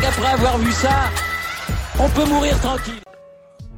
qu'après 0.00 0.32
avoir 0.32 0.58
vu 0.58 0.72
ça, 0.72 1.10
on 1.98 2.08
peut 2.08 2.24
mourir 2.24 2.58
tranquille. 2.60 3.00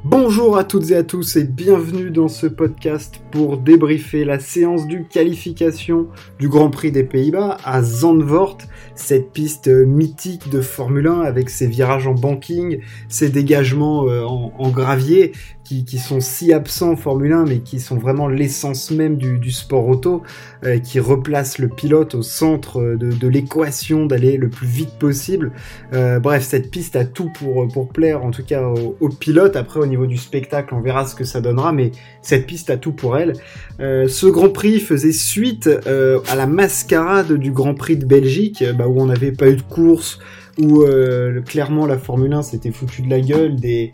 Bonjour 0.08 0.56
à 0.56 0.62
toutes 0.62 0.92
et 0.92 0.96
à 0.96 1.02
tous 1.02 1.34
et 1.34 1.42
bienvenue 1.42 2.12
dans 2.12 2.28
ce 2.28 2.46
podcast 2.46 3.20
pour 3.32 3.58
débriefer 3.58 4.24
la 4.24 4.38
séance 4.38 4.86
du 4.86 5.04
qualification 5.04 6.06
du 6.38 6.48
Grand 6.48 6.70
Prix 6.70 6.92
des 6.92 7.02
Pays-Bas 7.02 7.56
à 7.64 7.82
Zandvoort, 7.82 8.58
cette 8.94 9.32
piste 9.32 9.66
mythique 9.66 10.48
de 10.48 10.60
Formule 10.60 11.08
1 11.08 11.22
avec 11.22 11.50
ses 11.50 11.66
virages 11.66 12.06
en 12.06 12.14
banking, 12.14 12.78
ses 13.08 13.30
dégagements 13.30 14.08
euh, 14.08 14.22
en, 14.22 14.70
gravier 14.70 15.32
qui, 15.64 15.98
sont 15.98 16.20
si 16.20 16.52
absents 16.52 16.92
en 16.92 16.96
Formule 16.96 17.32
1 17.32 17.44
mais 17.46 17.58
qui 17.58 17.80
sont 17.80 17.96
vraiment 17.96 18.28
l'essence 18.28 18.92
même 18.92 19.16
du, 19.16 19.50
sport 19.50 19.88
auto, 19.88 20.22
euh, 20.62 20.78
qui 20.78 21.00
replace 21.00 21.58
le 21.58 21.68
pilote 21.68 22.14
au 22.14 22.22
centre 22.22 22.80
de, 22.80 23.26
l'équation 23.26 24.06
d'aller 24.06 24.36
le 24.36 24.48
plus 24.48 24.68
vite 24.68 24.98
possible. 25.00 25.50
Euh, 25.92 26.20
bref, 26.20 26.44
cette 26.44 26.70
piste 26.70 26.94
a 26.94 27.04
tout 27.04 27.32
pour, 27.32 27.66
pour 27.66 27.88
plaire 27.88 28.24
en 28.24 28.30
tout 28.30 28.44
cas 28.44 28.62
aux 28.68 28.96
au 29.00 29.08
pilotes. 29.08 29.56
Après 29.56 29.80
au 29.80 29.86
niveau 29.86 29.95
du 30.04 30.18
spectacle, 30.18 30.74
on 30.74 30.80
verra 30.80 31.06
ce 31.06 31.14
que 31.14 31.24
ça 31.24 31.40
donnera, 31.40 31.72
mais 31.72 31.92
cette 32.20 32.46
piste 32.46 32.68
a 32.68 32.76
tout 32.76 32.92
pour 32.92 33.16
elle. 33.16 33.32
Euh, 33.80 34.08
ce 34.08 34.26
Grand 34.26 34.50
Prix 34.50 34.80
faisait 34.80 35.12
suite 35.12 35.66
euh, 35.66 36.20
à 36.28 36.36
la 36.36 36.46
mascarade 36.46 37.32
du 37.32 37.52
Grand 37.52 37.74
Prix 37.74 37.96
de 37.96 38.04
Belgique, 38.04 38.62
bah, 38.76 38.86
où 38.86 39.00
on 39.00 39.06
n'avait 39.06 39.32
pas 39.32 39.48
eu 39.48 39.56
de 39.56 39.62
course, 39.62 40.18
où 40.58 40.82
euh, 40.82 41.40
clairement 41.40 41.86
la 41.86 41.96
Formule 41.96 42.34
1 42.34 42.42
s'était 42.42 42.72
foutu 42.72 43.00
de 43.00 43.08
la 43.08 43.20
gueule 43.20 43.56
des, 43.56 43.92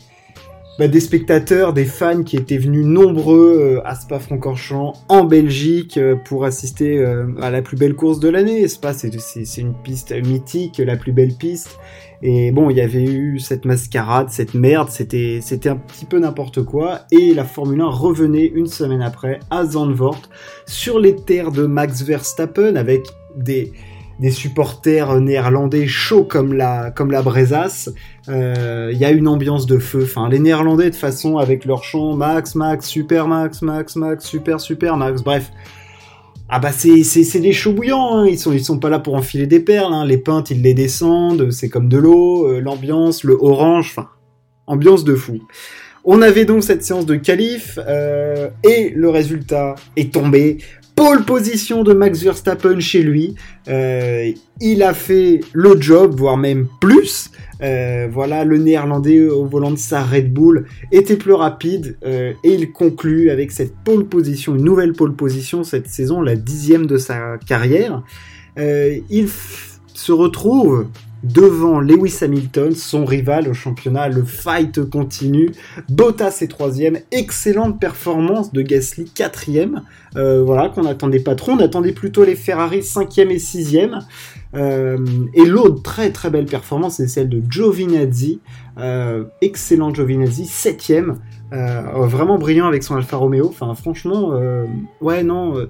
bah, 0.79 0.87
des 0.87 0.99
spectateurs, 0.99 1.73
des 1.73 1.85
fans 1.85 2.23
qui 2.23 2.35
étaient 2.35 2.57
venus 2.57 2.85
nombreux 2.85 3.81
à 3.85 3.95
Spa-Francorchamps, 3.95 4.93
en 5.09 5.23
Belgique, 5.23 5.99
pour 6.25 6.45
assister 6.45 7.03
à 7.41 7.49
la 7.49 7.61
plus 7.61 7.77
belle 7.77 7.95
course 7.95 8.19
de 8.19 8.29
l'année. 8.29 8.67
Spa, 8.67 8.93
c'est 8.93 9.09
une 9.57 9.73
piste 9.83 10.11
mythique, 10.11 10.79
la 10.79 10.95
plus 10.95 11.11
belle 11.11 11.35
piste. 11.35 11.77
Et 12.25 12.51
bon, 12.53 12.69
il 12.69 12.77
y 12.77 12.81
avait 12.81 13.03
eu 13.03 13.37
cette 13.39 13.65
mascarade, 13.65 14.29
cette 14.29 14.53
merde, 14.53 14.87
c'était, 14.89 15.39
c'était 15.41 15.67
un 15.67 15.75
petit 15.75 16.05
peu 16.05 16.19
n'importe 16.19 16.63
quoi. 16.63 17.01
Et 17.11 17.33
la 17.33 17.43
Formule 17.43 17.81
1 17.81 17.85
revenait 17.87 18.45
une 18.45 18.67
semaine 18.67 19.01
après 19.01 19.41
à 19.49 19.65
Zandvoort 19.65 20.21
sur 20.65 20.99
les 20.99 21.17
terres 21.17 21.51
de 21.51 21.65
Max 21.65 22.01
Verstappen 22.01 22.77
avec 22.77 23.03
des, 23.35 23.73
des 24.19 24.31
supporters 24.31 25.19
néerlandais 25.19 25.87
chauds 25.87 26.23
comme 26.23 26.53
la, 26.53 26.91
comme 26.91 27.11
la. 27.11 27.23
Euh, 28.29 28.91
il 28.93 28.97
y 28.97 29.05
a 29.05 29.11
une 29.11 29.27
ambiance 29.27 29.65
de 29.65 29.77
feu. 29.77 30.03
Enfin, 30.03 30.29
les 30.29 30.39
Néerlandais 30.39 30.89
de 30.89 30.95
façon 30.95 31.37
avec 31.37 31.65
leur 31.65 31.83
chant 31.83 32.15
Max, 32.15 32.55
Max, 32.55 32.87
Super 32.87 33.27
Max, 33.27 33.61
Max, 33.61 33.95
Max, 33.95 34.25
Super, 34.25 34.61
Super 34.61 34.97
Max. 34.97 35.23
Bref, 35.23 35.51
ah 36.49 36.59
bah 36.59 36.71
c'est 36.71 37.03
c'est 37.03 37.39
des 37.39 37.53
chauds 37.53 37.73
bouillants, 37.73 38.17
hein. 38.17 38.27
ils 38.27 38.37
sont 38.37 38.51
ils 38.51 38.63
sont 38.63 38.77
pas 38.77 38.89
là 38.89 38.99
pour 38.99 39.15
enfiler 39.15 39.47
des 39.47 39.59
perles, 39.59 39.93
hein. 39.93 40.05
les 40.05 40.17
peintes 40.17 40.51
ils 40.51 40.61
les 40.61 40.73
descendent, 40.73 41.49
c'est 41.51 41.69
comme 41.69 41.89
de 41.89 41.97
l'eau, 41.97 42.47
euh, 42.47 42.59
l'ambiance, 42.59 43.23
le 43.23 43.37
orange, 43.39 43.93
enfin 43.95 44.09
ambiance 44.67 45.03
de 45.03 45.15
fou. 45.15 45.39
On 46.05 46.21
avait 46.21 46.43
donc 46.43 46.63
cette 46.63 46.83
séance 46.83 47.05
de 47.05 47.15
qualif 47.15 47.79
euh, 47.87 48.49
et 48.63 48.89
le 48.93 49.09
résultat 49.09 49.75
est 49.95 50.13
tombé. 50.13 50.57
Pole 50.95 51.23
position 51.23 51.83
de 51.83 51.93
Max 51.93 52.21
Verstappen 52.21 52.79
chez 52.81 53.01
lui. 53.01 53.35
Euh, 53.69 54.31
il 54.59 54.83
a 54.83 54.93
fait 54.93 55.39
le 55.53 55.79
job, 55.79 56.13
voire 56.17 56.35
même 56.35 56.67
plus. 56.81 57.31
Euh, 57.61 58.09
voilà, 58.11 58.43
le 58.43 58.57
néerlandais 58.57 59.21
au 59.21 59.45
volant 59.45 59.71
de 59.71 59.77
sa 59.77 60.03
Red 60.03 60.33
Bull 60.33 60.65
était 60.91 61.15
plus 61.15 61.33
rapide 61.33 61.97
et 62.05 62.35
il 62.43 62.71
conclut 62.73 63.29
avec 63.29 63.51
cette 63.51 63.73
pole 63.85 64.05
position, 64.05 64.55
une 64.55 64.65
nouvelle 64.65 64.91
pole 64.93 65.15
position 65.15 65.63
cette 65.63 65.87
saison, 65.87 66.21
la 66.21 66.35
dixième 66.35 66.85
de 66.85 66.97
sa 66.97 67.37
carrière. 67.47 68.03
Il 68.57 69.29
se 69.93 70.11
retrouve 70.11 70.87
devant 71.23 71.79
Lewis 71.79 72.19
Hamilton, 72.21 72.73
son 72.75 73.05
rival 73.05 73.47
au 73.47 73.53
championnat. 73.53 74.09
Le 74.09 74.23
fight 74.23 74.83
continue. 74.89 75.51
Bottas 75.89 76.39
est 76.41 76.47
troisième. 76.47 76.99
Excellente 77.11 77.79
performance 77.79 78.51
de 78.51 78.61
Gasly, 78.61 79.05
quatrième. 79.05 79.83
voilà, 80.15 80.69
qu'on 80.69 80.83
n'attendait 80.83 81.19
pas 81.19 81.35
trop. 81.35 81.53
On 81.53 81.59
attendait 81.59 81.93
plutôt 81.93 82.23
les 82.23 82.35
Ferrari 82.35 82.83
cinquième 82.83 83.31
et 83.31 83.39
sixième. 83.39 83.99
Euh, 84.55 84.97
et 85.33 85.45
l'autre 85.45 85.81
très 85.81 86.11
très 86.11 86.29
belle 86.29 86.45
performance, 86.45 86.97
c'est 86.97 87.07
celle 87.07 87.29
de 87.29 87.41
Giovinazzi. 87.49 88.39
Euh, 88.77 89.25
excellent 89.41 89.93
Giovinazzi, 89.93 90.45
septième. 90.45 91.17
Euh, 91.53 91.81
vraiment 92.07 92.37
brillant 92.37 92.67
avec 92.67 92.83
son 92.83 92.95
Alfa 92.95 93.17
Romeo. 93.17 93.47
Enfin, 93.47 93.73
franchement, 93.75 94.33
ouais, 95.01 95.23
non. 95.23 95.67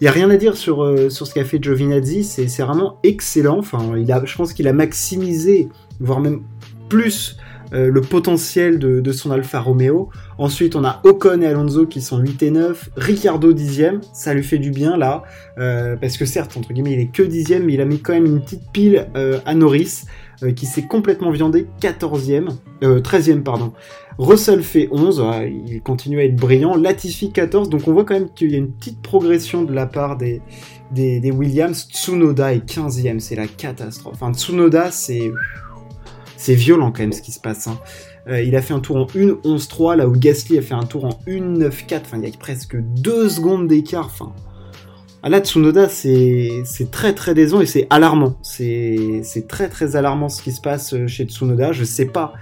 Il 0.00 0.04
n'y 0.04 0.08
a 0.08 0.12
rien 0.12 0.30
à 0.30 0.36
dire 0.36 0.56
sur, 0.56 1.10
sur 1.10 1.26
ce 1.26 1.34
qu'a 1.34 1.44
fait 1.44 1.62
Giovinazzi, 1.62 2.24
c'est 2.24 2.62
vraiment 2.62 2.98
excellent. 3.02 3.58
Enfin, 3.58 3.96
il 3.96 4.10
a, 4.12 4.24
je 4.24 4.36
pense 4.36 4.52
qu'il 4.52 4.68
a 4.68 4.72
maximisé, 4.72 5.68
voire 6.00 6.20
même 6.20 6.42
plus 6.88 7.36
euh, 7.72 7.90
le 7.90 8.00
potentiel 8.00 8.78
de, 8.78 9.12
son 9.12 9.30
Alfa 9.30 9.60
Romeo. 9.60 10.10
Ensuite, 10.38 10.76
on 10.76 10.84
a 10.84 11.00
Ocon 11.04 11.42
et 11.42 11.46
Alonso 11.46 11.86
qui 11.86 12.00
sont 12.00 12.18
8 12.18 12.42
et 12.42 12.50
9. 12.50 12.90
Ricardo 12.96 13.52
10ème, 13.52 14.00
ça 14.12 14.34
lui 14.34 14.42
fait 14.42 14.58
du 14.58 14.70
bien 14.70 14.96
là. 14.96 15.22
Euh, 15.58 15.96
parce 15.96 16.16
que 16.16 16.24
certes, 16.24 16.56
entre 16.56 16.72
guillemets, 16.72 16.92
il 16.92 17.00
est 17.00 17.12
que 17.12 17.22
10ème, 17.22 17.64
mais 17.64 17.74
il 17.74 17.80
a 17.80 17.84
mis 17.84 18.00
quand 18.00 18.12
même 18.12 18.26
une 18.26 18.40
petite 18.40 18.70
pile 18.72 19.08
euh, 19.16 19.40
à 19.44 19.54
Norris. 19.54 20.04
qui 20.54 20.66
s'est 20.66 20.86
complètement 20.86 21.32
viandé 21.32 21.66
14e, 21.80 22.50
13e 22.80 23.42
pardon. 23.42 23.72
Russell 24.18 24.62
fait 24.62 24.88
11, 24.92 25.24
il 25.66 25.82
continue 25.82 26.20
à 26.20 26.24
être 26.24 26.36
brillant. 26.36 26.76
Latifi 26.76 27.32
14, 27.32 27.68
donc 27.68 27.88
on 27.88 27.92
voit 27.92 28.04
quand 28.04 28.14
même 28.14 28.28
qu'il 28.32 28.52
y 28.52 28.54
a 28.54 28.58
une 28.58 28.70
petite 28.70 29.02
progression 29.02 29.64
de 29.64 29.72
la 29.72 29.86
part 29.86 30.16
des 30.16 30.40
Williams. 31.32 31.88
Tsunoda 31.90 32.54
est 32.54 32.64
15e, 32.64 33.18
c'est 33.18 33.34
la 33.34 33.48
catastrophe. 33.48 34.14
Enfin, 34.14 34.32
Tsunoda, 34.32 34.92
c'est 34.92 35.32
c'est 36.38 36.54
violent 36.54 36.92
quand 36.92 37.02
même 37.02 37.12
ce 37.12 37.20
qui 37.20 37.32
se 37.32 37.40
passe. 37.40 37.66
Hein. 37.66 37.78
Euh, 38.28 38.40
il 38.40 38.54
a 38.54 38.62
fait 38.62 38.72
un 38.72 38.78
tour 38.78 38.96
en 38.96 39.06
1-11-3, 39.06 39.96
là 39.96 40.08
où 40.08 40.12
Gasly 40.12 40.56
a 40.56 40.62
fait 40.62 40.74
un 40.74 40.84
tour 40.84 41.04
en 41.04 41.20
1-9-4. 41.26 42.00
Enfin, 42.02 42.18
il 42.18 42.28
y 42.28 42.32
a 42.32 42.38
presque 42.38 42.76
2 42.76 43.28
secondes 43.28 43.66
d'écart. 43.66 44.06
Enfin, 44.06 44.32
ah, 45.24 45.28
là, 45.28 45.40
Tsunoda, 45.40 45.88
c'est 45.88 46.62
très 46.92 47.12
très 47.12 47.34
décevant 47.34 47.60
et 47.60 47.66
c'est 47.66 47.88
alarmant. 47.90 48.38
C'est 48.42 49.46
très 49.48 49.68
très 49.68 49.96
alarmant 49.96 50.28
ce 50.28 50.40
qui 50.40 50.52
se 50.52 50.60
passe 50.60 50.94
euh, 50.94 51.08
chez 51.08 51.24
Tsunoda. 51.24 51.72
Je 51.72 51.82
sais 51.82 52.06
pas 52.06 52.34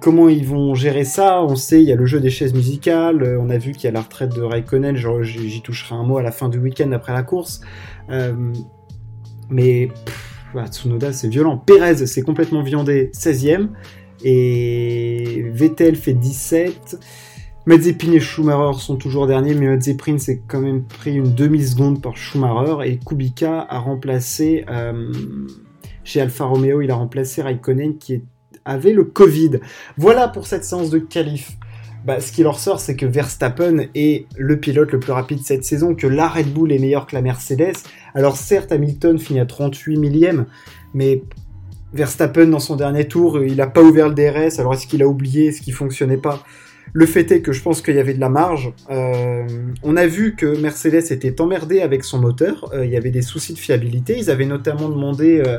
comment 0.00 0.28
ils 0.28 0.44
vont 0.44 0.74
gérer 0.74 1.04
ça. 1.04 1.44
On 1.44 1.54
sait, 1.54 1.80
il 1.80 1.88
y 1.88 1.92
a 1.92 1.96
le 1.96 2.06
jeu 2.06 2.18
des 2.18 2.30
chaises 2.30 2.54
musicales. 2.54 3.22
Euh, 3.22 3.38
on 3.40 3.50
a 3.50 3.58
vu 3.58 3.70
qu'il 3.70 3.84
y 3.84 3.88
a 3.88 3.92
la 3.92 4.00
retraite 4.00 4.34
de 4.34 4.42
Raikkonen. 4.42 4.96
J'y 5.22 5.62
toucherai 5.62 5.94
un 5.94 6.02
mot 6.02 6.18
à 6.18 6.22
la 6.22 6.32
fin 6.32 6.48
du 6.48 6.58
week-end 6.58 6.90
après 6.90 7.12
la 7.12 7.22
course. 7.22 7.60
mais 9.48 9.90
Tsunoda, 10.66 11.12
c'est 11.12 11.28
violent. 11.28 11.56
Perez, 11.58 12.06
c'est 12.06 12.22
complètement 12.22 12.62
viandé, 12.62 13.10
16ème. 13.14 13.68
Et 14.22 15.44
Vettel 15.52 15.96
fait 15.96 16.12
17. 16.12 16.98
Mazepin 17.66 18.12
et 18.12 18.20
Schumacher 18.20 18.78
sont 18.78 18.96
toujours 18.96 19.26
derniers, 19.26 19.54
mais 19.54 19.66
Mazepin 19.68 20.18
s'est 20.18 20.42
quand 20.48 20.60
même 20.60 20.84
pris 20.84 21.14
une 21.14 21.34
demi-seconde 21.34 22.02
par 22.02 22.16
Schumacher. 22.16 22.90
Et 22.90 22.98
Kubica 22.98 23.66
a 23.68 23.78
remplacé, 23.78 24.64
euh, 24.70 25.12
chez 26.04 26.20
Alfa 26.20 26.44
Romeo, 26.46 26.80
il 26.80 26.90
a 26.90 26.94
remplacé 26.94 27.42
Raikkonen 27.42 27.98
qui 27.98 28.22
avait 28.64 28.92
le 28.92 29.04
Covid. 29.04 29.60
Voilà 29.96 30.28
pour 30.28 30.46
cette 30.46 30.64
séance 30.64 30.90
de 30.90 30.98
qualif. 30.98 31.56
Bah, 32.04 32.20
ce 32.20 32.32
qui 32.32 32.42
leur 32.42 32.58
sort, 32.58 32.80
c'est 32.80 32.96
que 32.96 33.04
Verstappen 33.04 33.86
est 33.94 34.26
le 34.36 34.58
pilote 34.58 34.92
le 34.92 35.00
plus 35.00 35.12
rapide 35.12 35.40
cette 35.44 35.64
saison, 35.64 35.94
que 35.94 36.06
la 36.06 36.28
Red 36.28 36.52
Bull 36.52 36.72
est 36.72 36.78
meilleure 36.78 37.06
que 37.06 37.14
la 37.14 37.22
Mercedes. 37.22 37.76
Alors 38.14 38.36
certes, 38.36 38.72
Hamilton 38.72 39.18
finit 39.18 39.40
à 39.40 39.46
38 39.46 39.98
millième, 39.98 40.46
mais 40.94 41.22
Verstappen 41.92 42.46
dans 42.46 42.58
son 42.58 42.76
dernier 42.76 43.06
tour, 43.06 43.42
il 43.42 43.56
n'a 43.56 43.66
pas 43.66 43.82
ouvert 43.82 44.08
le 44.08 44.14
DRS. 44.14 44.58
Alors 44.58 44.74
est-ce 44.74 44.86
qu'il 44.86 45.02
a 45.02 45.06
oublié, 45.06 45.46
est-ce 45.48 45.60
qu'il 45.60 45.74
fonctionnait 45.74 46.16
pas? 46.16 46.42
Le 46.92 47.06
fait 47.06 47.30
est 47.30 47.40
que 47.40 47.52
je 47.52 47.62
pense 47.62 47.82
qu'il 47.82 47.94
y 47.94 48.00
avait 48.00 48.14
de 48.14 48.20
la 48.20 48.28
marge. 48.28 48.72
Euh, 48.90 49.46
on 49.82 49.96
a 49.96 50.06
vu 50.06 50.34
que 50.34 50.60
Mercedes 50.60 51.12
était 51.12 51.40
emmerdé 51.40 51.80
avec 51.80 52.02
son 52.02 52.18
moteur. 52.18 52.68
Euh, 52.72 52.84
il 52.84 52.90
y 52.90 52.96
avait 52.96 53.10
des 53.10 53.22
soucis 53.22 53.52
de 53.52 53.58
fiabilité. 53.58 54.18
Ils 54.18 54.30
avaient 54.30 54.46
notamment 54.46 54.88
demandé 54.88 55.40
euh, 55.46 55.58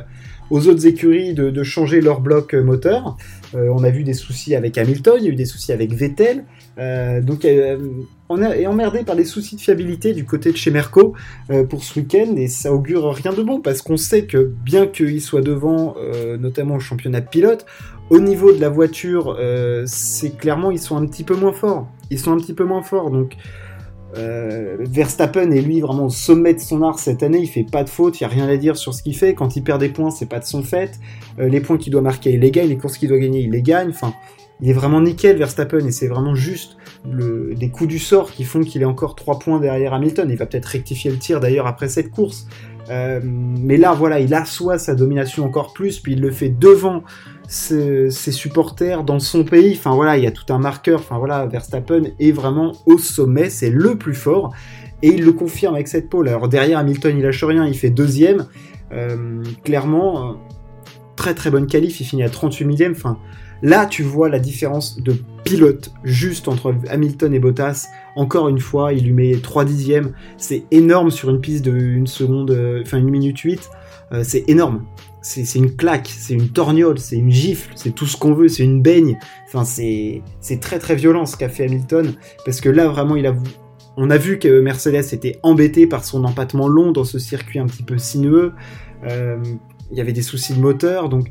aux 0.51 0.67
autres 0.67 0.85
écuries 0.85 1.33
de, 1.33 1.63
changer 1.63 2.01
leur 2.01 2.19
bloc 2.19 2.53
moteur. 2.53 3.17
Euh, 3.55 3.69
on 3.73 3.83
a 3.83 3.89
vu 3.89 4.03
des 4.03 4.13
soucis 4.13 4.55
avec 4.55 4.77
Hamilton, 4.77 5.15
il 5.17 5.23
y 5.23 5.27
a 5.27 5.31
eu 5.31 5.35
des 5.35 5.45
soucis 5.45 5.71
avec 5.71 5.93
Vettel. 5.93 6.43
Euh, 6.77 7.21
donc 7.21 7.45
euh, 7.45 7.77
on 8.29 8.41
est 8.41 8.65
emmerdé 8.65 9.03
par 9.03 9.15
les 9.15 9.25
soucis 9.25 9.55
de 9.55 9.61
fiabilité 9.61 10.13
du 10.13 10.25
côté 10.25 10.51
de 10.51 10.57
chez 10.57 10.71
Merco 10.71 11.13
pour 11.69 11.83
ce 11.83 11.99
week-end 11.99 12.35
et 12.37 12.47
ça 12.47 12.73
augure 12.73 13.13
rien 13.13 13.33
de 13.33 13.43
bon 13.43 13.59
parce 13.59 13.81
qu'on 13.81 13.97
sait 13.97 14.23
que 14.23 14.37
bien 14.37 14.87
qu'il 14.87 15.21
soit 15.21 15.41
devant, 15.41 15.95
notamment 16.39 16.75
au 16.75 16.79
championnat 16.79 17.19
de 17.19 17.27
pilote, 17.27 17.65
au 18.09 18.19
niveau 18.19 18.53
de 18.53 18.61
la 18.61 18.69
voiture, 18.69 19.37
c'est 19.85 20.37
clairement 20.37 20.71
ils 20.71 20.79
sont 20.79 20.95
un 20.95 21.05
petit 21.07 21.25
peu 21.25 21.35
moins 21.35 21.51
forts. 21.51 21.89
Ils 22.09 22.19
sont 22.19 22.31
un 22.31 22.37
petit 22.37 22.53
peu 22.53 22.63
moins 22.63 22.83
forts 22.83 23.11
donc 23.11 23.35
euh, 24.17 24.77
Verstappen 24.79 25.51
est 25.51 25.61
lui 25.61 25.81
vraiment 25.81 26.07
au 26.07 26.09
sommet 26.09 26.53
de 26.53 26.59
son 26.59 26.81
art 26.81 26.99
cette 26.99 27.23
année, 27.23 27.39
il 27.39 27.47
fait 27.47 27.63
pas 27.63 27.83
de 27.83 27.89
faute, 27.89 28.19
il 28.19 28.23
y 28.23 28.25
a 28.25 28.29
rien 28.29 28.47
à 28.47 28.57
dire 28.57 28.77
sur 28.77 28.93
ce 28.93 29.03
qu'il 29.03 29.15
fait. 29.15 29.33
Quand 29.33 29.55
il 29.55 29.63
perd 29.63 29.79
des 29.79 29.89
points, 29.89 30.11
c'est 30.11 30.25
pas 30.25 30.39
de 30.39 30.45
son 30.45 30.63
fait. 30.63 30.99
Euh, 31.39 31.47
les 31.47 31.61
points 31.61 31.77
qu'il 31.77 31.91
doit 31.91 32.01
marquer, 32.01 32.33
il 32.33 32.41
les 32.41 32.51
gagne. 32.51 32.69
Les 32.69 32.77
courses 32.77 32.97
qu'il 32.97 33.09
doit 33.09 33.19
gagner, 33.19 33.41
il 33.41 33.51
les 33.51 33.61
gagne. 33.61 33.89
Enfin, 33.89 34.13
il 34.61 34.69
est 34.69 34.73
vraiment 34.73 35.01
nickel 35.01 35.37
Verstappen 35.37 35.85
et 35.85 35.91
c'est 35.91 36.07
vraiment 36.07 36.35
juste 36.35 36.77
des 37.03 37.69
coups 37.71 37.89
du 37.89 37.97
sort 37.97 38.31
qui 38.31 38.43
font 38.43 38.61
qu'il 38.61 38.83
est 38.83 38.85
encore 38.85 39.15
3 39.15 39.39
points 39.39 39.59
derrière 39.59 39.93
Hamilton. 39.93 40.29
Il 40.29 40.37
va 40.37 40.45
peut-être 40.45 40.67
rectifier 40.67 41.09
le 41.09 41.17
tir 41.17 41.39
d'ailleurs 41.39 41.65
après 41.65 41.89
cette 41.89 42.11
course. 42.11 42.47
Mais 42.89 43.77
là, 43.77 43.93
voilà, 43.93 44.19
il 44.19 44.33
assoit 44.33 44.77
sa 44.77 44.95
domination 44.95 45.45
encore 45.45 45.73
plus, 45.73 45.99
puis 45.99 46.13
il 46.13 46.21
le 46.21 46.31
fait 46.31 46.49
devant 46.49 47.03
ses, 47.47 48.09
supporters 48.09 49.03
dans 49.03 49.19
son 49.19 49.43
pays. 49.43 49.75
Enfin 49.77 49.95
voilà, 49.95 50.17
il 50.17 50.23
y 50.23 50.27
a 50.27 50.31
tout 50.31 50.51
un 50.53 50.59
marqueur. 50.59 50.99
Enfin 50.99 51.17
voilà, 51.17 51.45
Verstappen 51.45 52.03
est 52.19 52.31
vraiment 52.31 52.73
au 52.85 52.97
sommet, 52.97 53.49
c'est 53.49 53.69
le 53.69 53.97
plus 53.97 54.15
fort. 54.15 54.53
Et 55.03 55.09
il 55.09 55.25
le 55.25 55.33
confirme 55.33 55.75
avec 55.75 55.87
cette 55.87 56.09
pole. 56.09 56.27
Alors 56.27 56.47
derrière 56.47 56.79
Hamilton, 56.79 57.17
il 57.17 57.23
lâche 57.23 57.43
rien, 57.43 57.65
il 57.65 57.75
fait 57.75 57.89
deuxième. 57.89 58.45
clairement, 59.63 60.37
très 61.15 61.33
très 61.33 61.51
bonne 61.51 61.67
qualif, 61.67 61.99
il 62.01 62.05
finit 62.05 62.23
à 62.23 62.29
38 62.29 62.65
millième. 62.65 62.91
Enfin, 62.93 63.17
là, 63.61 63.85
tu 63.85 64.03
vois 64.03 64.29
la 64.29 64.39
différence 64.39 64.99
de 64.99 65.15
pilote 65.43 65.91
juste 66.03 66.47
entre 66.47 66.73
Hamilton 66.89 67.33
et 67.33 67.39
Bottas. 67.39 67.87
Encore 68.15 68.49
une 68.49 68.59
fois, 68.59 68.93
il 68.93 69.05
lui 69.05 69.13
met 69.13 69.35
3 69.37 69.65
dixièmes. 69.65 70.13
C'est 70.37 70.63
énorme 70.71 71.11
sur 71.11 71.29
une 71.29 71.41
piste 71.41 71.65
de 71.65 71.71
1 72.01 72.05
seconde, 72.05 72.51
euh, 72.51 72.81
enfin 72.85 72.97
1 72.97 73.01
minute 73.01 73.37
8. 73.37 73.69
Euh, 74.13 74.23
c'est 74.23 74.43
énorme. 74.49 74.85
C'est 75.23 75.55
une 75.55 75.75
claque, 75.75 76.07
c'est 76.07 76.33
une 76.33 76.49
torgnole, 76.49 76.97
c'est 76.97 77.15
une 77.15 77.29
gifle, 77.29 77.71
c'est 77.75 77.93
tout 77.93 78.07
ce 78.07 78.17
qu'on 78.17 78.33
veut, 78.33 78.47
c'est 78.47 78.63
une 78.63 78.81
baigne. 78.81 79.19
Enfin, 79.47 79.63
c'est 79.65 80.23
très 80.59 80.79
très 80.79 80.95
violent 80.95 81.27
ce 81.27 81.37
qu'a 81.37 81.47
fait 81.47 81.65
Hamilton. 81.65 82.13
Parce 82.43 82.59
que 82.59 82.69
là, 82.69 82.87
vraiment, 82.87 83.15
il 83.15 83.27
a, 83.27 83.35
on 83.97 84.09
a 84.09 84.17
vu 84.17 84.39
que 84.39 84.61
Mercedes 84.61 85.13
était 85.13 85.39
embêté 85.43 85.85
par 85.85 86.03
son 86.03 86.23
empattement 86.23 86.67
long 86.67 86.91
dans 86.91 87.03
ce 87.03 87.19
circuit 87.19 87.59
un 87.59 87.67
petit 87.67 87.83
peu 87.83 87.99
sinueux. 87.99 88.53
Euh, 89.07 89.37
il 89.91 89.97
y 89.97 90.01
avait 90.01 90.13
des 90.13 90.21
soucis 90.23 90.53
de 90.53 90.59
moteur, 90.59 91.07
donc 91.09 91.29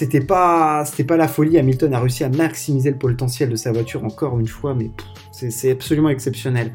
c'était 0.00 0.24
pas, 0.24 0.86
c'était 0.86 1.04
pas 1.04 1.18
la 1.18 1.28
folie. 1.28 1.58
Hamilton 1.58 1.92
a 1.92 2.00
réussi 2.00 2.24
à 2.24 2.30
maximiser 2.30 2.90
le 2.90 2.96
potentiel 2.96 3.50
de 3.50 3.56
sa 3.56 3.70
voiture 3.70 4.02
encore 4.02 4.40
une 4.40 4.46
fois, 4.46 4.74
mais 4.74 4.90
c'est 5.30 5.70
absolument 5.70 6.08
exceptionnel. 6.08 6.72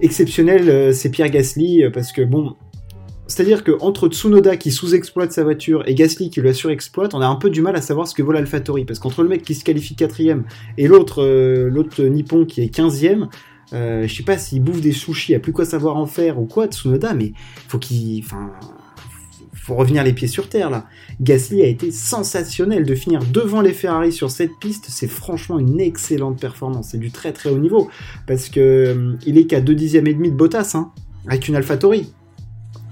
Exceptionnel, 0.00 0.70
euh, 0.70 0.92
c'est 0.92 1.10
Pierre 1.10 1.28
Gasly, 1.28 1.84
euh, 1.84 1.90
parce 1.90 2.10
que 2.10 2.22
bon, 2.22 2.56
c'est-à-dire 3.26 3.64
que 3.64 3.72
entre 3.80 4.08
Tsunoda 4.08 4.56
qui 4.56 4.70
sous-exploite 4.70 5.30
sa 5.30 5.44
voiture 5.44 5.86
et 5.86 5.94
Gasly 5.94 6.30
qui 6.30 6.40
la 6.40 6.54
surexploite, 6.54 7.12
on 7.12 7.20
a 7.20 7.26
un 7.26 7.36
peu 7.36 7.50
du 7.50 7.60
mal 7.60 7.76
à 7.76 7.82
savoir 7.82 8.08
ce 8.08 8.14
que 8.14 8.22
vaut 8.22 8.32
l'AlphaTauri. 8.32 8.86
Parce 8.86 8.98
qu'entre 8.98 9.22
le 9.22 9.28
mec 9.28 9.42
qui 9.42 9.54
se 9.54 9.62
qualifie 9.62 9.94
quatrième 9.94 10.44
et 10.78 10.88
l'autre, 10.88 11.22
euh, 11.22 11.68
l'autre 11.68 12.02
Nippon 12.02 12.46
qui 12.46 12.62
est 12.62 12.68
quinzième, 12.68 13.28
euh, 13.74 14.06
je 14.06 14.14
sais 14.14 14.22
pas 14.22 14.38
s'il 14.38 14.62
bouffe 14.62 14.80
des 14.80 14.92
sushis, 14.92 15.34
a 15.34 15.38
plus 15.38 15.52
quoi 15.52 15.66
savoir 15.66 15.98
en 15.98 16.06
faire 16.06 16.40
ou 16.40 16.46
quoi, 16.46 16.66
Tsunoda, 16.66 17.12
mais 17.12 17.34
faut 17.68 17.78
qu'il, 17.78 18.24
faut 19.64 19.74
revenir 19.74 20.04
les 20.04 20.12
pieds 20.12 20.28
sur 20.28 20.48
terre 20.48 20.70
là. 20.70 20.86
Gasly 21.20 21.62
a 21.62 21.66
été 21.66 21.90
sensationnel 21.90 22.84
de 22.84 22.94
finir 22.94 23.20
devant 23.32 23.62
les 23.62 23.72
Ferrari 23.72 24.12
sur 24.12 24.30
cette 24.30 24.58
piste, 24.60 24.86
c'est 24.88 25.08
franchement 25.08 25.58
une 25.58 25.80
excellente 25.80 26.38
performance, 26.38 26.88
c'est 26.90 26.98
du 26.98 27.10
très 27.10 27.32
très 27.32 27.48
haut 27.48 27.58
niveau 27.58 27.88
parce 28.26 28.48
que 28.48 28.60
euh, 28.60 29.16
il 29.26 29.38
est 29.38 29.46
qu'à 29.46 29.60
2 29.60 29.74
dixièmes 29.74 30.06
et 30.06 30.14
demi 30.14 30.30
de 30.30 30.36
Bottas 30.36 30.72
hein, 30.74 30.92
avec 31.26 31.48
une 31.48 31.56
AlphaTauri. 31.56 32.12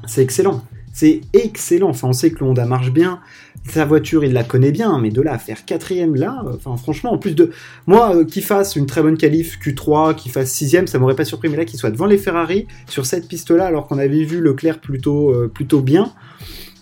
C'est 0.06 0.22
excellent. 0.22 0.64
C'est 0.92 1.20
excellent. 1.32 1.88
Enfin, 1.90 2.08
on 2.08 2.12
sait 2.12 2.30
que 2.30 2.40
le 2.40 2.50
Honda 2.50 2.66
marche 2.66 2.90
bien. 2.90 3.20
Sa 3.68 3.84
voiture, 3.84 4.24
il 4.24 4.32
la 4.32 4.44
connaît 4.44 4.72
bien, 4.72 4.98
mais 4.98 5.10
de 5.10 5.22
là 5.22 5.34
à 5.34 5.38
faire 5.38 5.64
quatrième 5.64 6.16
là, 6.16 6.42
euh, 6.46 6.56
enfin 6.56 6.76
franchement, 6.76 7.12
en 7.12 7.18
plus 7.18 7.34
de 7.34 7.50
moi, 7.86 8.16
euh, 8.16 8.24
qu'il 8.24 8.42
fasse 8.42 8.74
une 8.76 8.86
très 8.86 9.02
bonne 9.02 9.16
qualif 9.16 9.58
Q3, 9.60 10.16
qu'il 10.16 10.32
fasse 10.32 10.50
sixième, 10.50 10.86
ça 10.86 10.98
m'aurait 10.98 11.14
pas 11.14 11.24
surpris, 11.24 11.48
mais 11.48 11.56
là 11.56 11.64
qu'il 11.64 11.78
soit 11.78 11.90
devant 11.90 12.06
les 12.06 12.18
Ferrari 12.18 12.66
sur 12.88 13.06
cette 13.06 13.28
piste-là, 13.28 13.66
alors 13.66 13.86
qu'on 13.86 13.98
avait 13.98 14.24
vu 14.24 14.40
Leclerc 14.40 14.80
plutôt 14.80 15.32
plutôt 15.54 15.80
bien. 15.80 16.12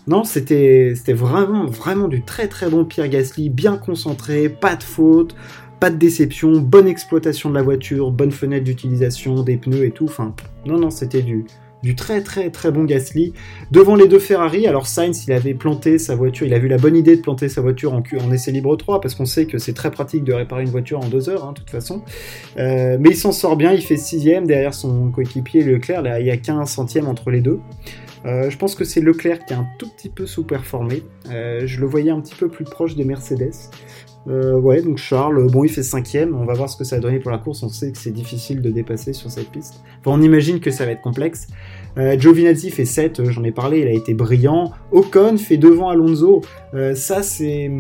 Non, 0.06 0.24
c'était 0.24 0.94
vraiment, 1.08 1.66
vraiment 1.66 2.08
du 2.08 2.22
très 2.24 2.48
très 2.48 2.68
bon 2.68 2.84
Pierre 2.84 3.08
Gasly, 3.08 3.50
bien 3.50 3.76
concentré, 3.76 4.48
pas 4.48 4.74
de 4.74 4.82
faute, 4.82 5.36
pas 5.78 5.90
de 5.90 5.96
déception, 5.96 6.60
bonne 6.60 6.86
exploitation 6.86 7.48
de 7.48 7.54
la 7.54 7.62
voiture, 7.62 8.10
bonne 8.10 8.32
fenêtre 8.32 8.64
d'utilisation 8.64 9.42
des 9.42 9.56
pneus 9.56 9.84
et 9.84 9.90
tout. 9.90 10.04
Enfin, 10.04 10.34
non, 10.66 10.78
non, 10.78 10.90
c'était 10.90 11.22
du, 11.22 11.46
du 11.82 11.94
très 11.94 12.22
très 12.22 12.50
très 12.50 12.70
bon 12.70 12.84
Gasly. 12.84 13.32
Devant 13.70 13.94
les 13.94 14.08
deux 14.08 14.18
Ferrari, 14.18 14.66
alors 14.66 14.86
Sainz, 14.86 15.24
il 15.26 15.32
avait 15.32 15.54
planté 15.54 15.98
sa 15.98 16.14
voiture, 16.14 16.46
il 16.46 16.54
a 16.54 16.58
vu 16.58 16.68
la 16.68 16.78
bonne 16.78 16.96
idée 16.96 17.16
de 17.16 17.22
planter 17.22 17.48
sa 17.48 17.60
voiture 17.60 17.92
en, 17.92 18.02
en 18.20 18.32
essai 18.32 18.52
libre 18.52 18.76
3, 18.76 19.00
parce 19.00 19.14
qu'on 19.14 19.26
sait 19.26 19.46
que 19.46 19.58
c'est 19.58 19.74
très 19.74 19.90
pratique 19.90 20.24
de 20.24 20.32
réparer 20.32 20.62
une 20.62 20.70
voiture 20.70 21.00
en 21.00 21.08
deux 21.08 21.28
heures, 21.28 21.44
hein, 21.44 21.52
de 21.52 21.58
toute 21.58 21.70
façon. 21.70 22.02
Euh, 22.58 22.96
mais 23.00 23.10
il 23.10 23.16
s'en 23.16 23.32
sort 23.32 23.56
bien, 23.56 23.72
il 23.72 23.82
fait 23.82 23.96
sixième 23.96 24.46
derrière 24.46 24.74
son 24.74 25.10
coéquipier 25.10 25.62
Leclerc, 25.62 26.02
là, 26.02 26.20
il 26.20 26.26
y 26.26 26.30
a 26.30 26.36
15 26.36 26.68
centièmes 26.68 27.08
entre 27.08 27.30
les 27.30 27.40
deux. 27.40 27.60
Euh, 28.26 28.50
je 28.50 28.58
pense 28.58 28.74
que 28.74 28.84
c'est 28.84 29.00
Leclerc 29.00 29.46
qui 29.46 29.54
est 29.54 29.56
un 29.56 29.66
tout 29.78 29.88
petit 29.88 30.08
peu 30.08 30.26
sous-performé. 30.26 31.02
Euh, 31.30 31.62
je 31.64 31.80
le 31.80 31.86
voyais 31.86 32.10
un 32.10 32.20
petit 32.20 32.34
peu 32.34 32.48
plus 32.48 32.64
proche 32.64 32.96
des 32.96 33.04
Mercedes. 33.04 33.54
Euh, 34.28 34.58
ouais, 34.58 34.82
donc 34.82 34.98
Charles, 34.98 35.50
bon, 35.50 35.64
il 35.64 35.70
fait 35.70 35.82
cinquième. 35.82 36.34
On 36.34 36.44
va 36.44 36.52
voir 36.52 36.68
ce 36.68 36.76
que 36.76 36.84
ça 36.84 36.96
va 36.96 37.02
donner 37.02 37.18
pour 37.18 37.30
la 37.30 37.38
course. 37.38 37.62
On 37.62 37.68
sait 37.68 37.92
que 37.92 37.98
c'est 37.98 38.10
difficile 38.10 38.60
de 38.60 38.70
dépasser 38.70 39.12
sur 39.12 39.30
cette 39.30 39.50
piste. 39.50 39.80
Enfin, 40.00 40.18
on 40.18 40.22
imagine 40.22 40.60
que 40.60 40.70
ça 40.70 40.84
va 40.84 40.92
être 40.92 41.00
complexe. 41.00 41.48
Euh, 41.98 42.18
Giovinazzi 42.18 42.70
fait 42.70 42.84
7, 42.84 43.20
euh, 43.20 43.30
j'en 43.30 43.42
ai 43.44 43.50
parlé, 43.50 43.80
il 43.80 43.88
a 43.88 43.92
été 43.92 44.14
brillant. 44.14 44.72
Ocon 44.92 45.36
fait 45.36 45.56
devant 45.56 45.88
Alonso. 45.88 46.42
Euh, 46.74 46.94
ça, 46.94 47.22
c'est 47.22 47.70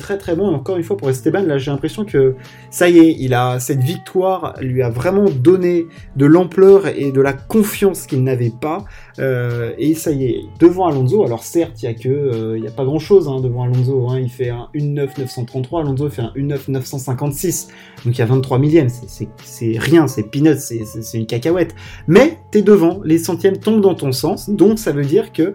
très 0.00 0.18
très 0.18 0.34
bon. 0.34 0.54
Encore 0.54 0.76
une 0.76 0.82
fois, 0.82 0.96
pour 0.96 1.10
Esteban, 1.10 1.42
là, 1.42 1.58
j'ai 1.58 1.70
l'impression 1.70 2.04
que 2.04 2.34
ça 2.70 2.88
y 2.88 2.98
est, 2.98 3.16
il 3.18 3.34
a 3.34 3.60
cette 3.60 3.80
victoire 3.80 4.54
lui 4.60 4.82
a 4.82 4.90
vraiment 4.90 5.26
donné 5.28 5.86
de 6.16 6.26
l'ampleur 6.26 6.86
et 6.86 7.12
de 7.12 7.20
la 7.20 7.32
confiance 7.32 8.06
qu'il 8.06 8.22
n'avait 8.22 8.52
pas. 8.60 8.84
et 9.18 9.94
ça 9.94 10.10
y 10.12 10.24
est, 10.24 10.44
devant 10.58 10.86
Alonso. 10.86 11.24
Alors 11.24 11.42
certes, 11.42 11.82
il 11.82 11.86
y 11.86 11.88
a 11.88 11.94
que, 11.94 12.56
il 12.56 12.64
y 12.64 12.66
a 12.66 12.70
pas 12.70 12.84
grand 12.84 12.98
chose 12.98 13.28
hein, 13.28 13.40
devant 13.40 13.64
Alonso. 13.64 14.08
Hein. 14.08 14.20
il 14.20 14.30
fait 14.30 14.50
un 14.50 14.68
1.9.933, 14.74 15.80
Alonso 15.80 16.08
fait 16.08 16.22
un 16.22 16.32
1.9.956. 16.36 17.68
Donc 18.04 18.16
il 18.16 18.18
y 18.18 18.22
a 18.22 18.26
23 18.26 18.58
millièmes. 18.58 18.88
C'est 18.88 19.78
rien, 19.78 20.06
c'est 20.06 20.24
peanuts, 20.24 20.58
c'est 20.58 21.18
une 21.18 21.26
cacahuète. 21.26 21.74
Mais 22.06 22.38
t'es 22.50 22.62
devant, 22.62 23.00
les 23.04 23.18
centièmes 23.18 23.57
tombe 23.58 23.80
dans 23.80 23.94
ton 23.94 24.12
sens, 24.12 24.50
donc 24.50 24.78
ça 24.78 24.92
veut 24.92 25.04
dire 25.04 25.32
que 25.32 25.54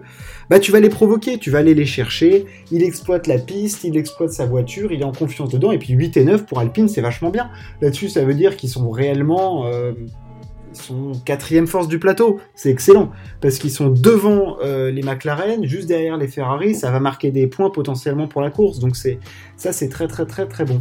bah, 0.50 0.58
tu 0.58 0.72
vas 0.72 0.80
les 0.80 0.88
provoquer, 0.88 1.38
tu 1.38 1.50
vas 1.50 1.58
aller 1.58 1.74
les 1.74 1.86
chercher, 1.86 2.46
il 2.70 2.82
exploite 2.82 3.26
la 3.26 3.38
piste, 3.38 3.84
il 3.84 3.96
exploite 3.96 4.30
sa 4.30 4.46
voiture, 4.46 4.92
il 4.92 5.00
est 5.00 5.04
en 5.04 5.12
confiance 5.12 5.50
dedans, 5.50 5.72
et 5.72 5.78
puis 5.78 5.92
8 5.92 6.16
et 6.16 6.24
9 6.24 6.46
pour 6.46 6.60
Alpine, 6.60 6.88
c'est 6.88 7.00
vachement 7.00 7.30
bien. 7.30 7.50
Là-dessus, 7.80 8.08
ça 8.08 8.24
veut 8.24 8.34
dire 8.34 8.56
qu'ils 8.56 8.70
sont 8.70 8.90
réellement... 8.90 9.66
Euh, 9.66 9.92
quatrième 11.24 11.68
force 11.68 11.88
du 11.88 12.00
plateau, 12.00 12.40
c'est 12.54 12.70
excellent, 12.70 13.10
parce 13.40 13.58
qu'ils 13.58 13.70
sont 13.70 13.90
devant 13.90 14.56
euh, 14.60 14.90
les 14.90 15.02
McLaren, 15.02 15.64
juste 15.64 15.86
derrière 15.86 16.16
les 16.16 16.28
Ferrari, 16.28 16.74
ça 16.74 16.90
va 16.90 17.00
marquer 17.00 17.30
des 17.30 17.46
points 17.46 17.70
potentiellement 17.70 18.26
pour 18.26 18.40
la 18.40 18.50
course, 18.50 18.80
donc 18.80 18.96
ça 18.96 19.72
c'est 19.72 19.88
très 19.88 20.08
très 20.08 20.26
très 20.26 20.46
très 20.46 20.64
bon. 20.64 20.80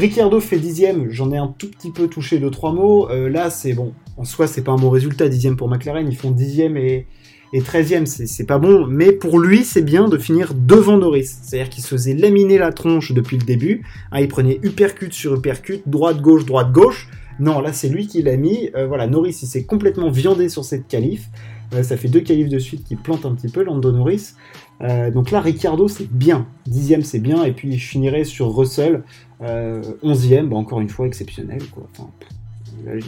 Ricciardo 0.00 0.40
fait 0.40 0.56
dixième, 0.56 1.10
j'en 1.10 1.30
ai 1.30 1.36
un 1.36 1.54
tout 1.58 1.70
petit 1.70 1.90
peu 1.90 2.08
touché 2.08 2.38
de 2.38 2.48
trois 2.48 2.72
mots. 2.72 3.10
Euh, 3.10 3.28
là, 3.28 3.50
c'est 3.50 3.74
bon. 3.74 3.92
En 4.16 4.24
soi, 4.24 4.46
c'est 4.46 4.62
pas 4.62 4.72
un 4.72 4.76
bon 4.76 4.88
résultat, 4.88 5.28
dixième 5.28 5.58
pour 5.58 5.68
McLaren. 5.68 6.08
Ils 6.08 6.16
font 6.16 6.30
dixième 6.30 6.78
et, 6.78 7.06
13 7.52 8.04
c'est 8.06 8.46
pas 8.46 8.56
bon. 8.56 8.86
Mais 8.86 9.12
pour 9.12 9.38
lui, 9.38 9.62
c'est 9.62 9.82
bien 9.82 10.08
de 10.08 10.16
finir 10.16 10.54
devant 10.54 10.96
Norris. 10.96 11.26
C'est-à-dire 11.42 11.68
qu'il 11.68 11.84
se 11.84 11.88
faisait 11.88 12.14
laminer 12.14 12.56
la 12.56 12.72
tronche 12.72 13.12
depuis 13.12 13.36
le 13.36 13.44
début. 13.44 13.84
Hein, 14.10 14.20
il 14.20 14.28
prenait 14.28 14.58
uppercut 14.62 15.12
sur 15.12 15.34
uppercut, 15.34 15.82
droite-gauche, 15.84 16.46
droite-gauche. 16.46 17.06
Non, 17.38 17.60
là, 17.60 17.74
c'est 17.74 17.90
lui 17.90 18.06
qui 18.06 18.22
l'a 18.22 18.38
mis. 18.38 18.70
Euh, 18.76 18.86
voilà, 18.86 19.06
Norris, 19.06 19.38
il 19.42 19.48
s'est 19.48 19.64
complètement 19.64 20.10
viandé 20.10 20.48
sur 20.48 20.64
cette 20.64 20.88
qualif. 20.88 21.28
Euh, 21.72 21.82
ça 21.82 21.96
fait 21.96 22.08
deux 22.08 22.20
qualifs 22.20 22.48
de 22.48 22.58
suite 22.58 22.84
qui 22.84 22.96
plantent 22.96 23.26
un 23.26 23.34
petit 23.34 23.48
peu, 23.48 23.62
Lando 23.62 23.92
Norris. 23.92 24.34
donc 25.12 25.30
là, 25.30 25.40
Ricciardo, 25.40 25.88
c'est 25.88 26.10
bien. 26.10 26.46
Dixième, 26.66 27.02
c'est 27.02 27.18
bien. 27.20 27.44
Et 27.44 27.52
puis, 27.52 27.78
je 27.78 27.86
finirai 27.86 28.24
sur 28.24 28.54
Russell. 28.54 29.02
Euh, 29.42 29.82
onzième, 30.02 30.48
bah 30.48 30.56
encore 30.56 30.80
une 30.80 30.88
fois, 30.88 31.06
exceptionnel. 31.06 31.60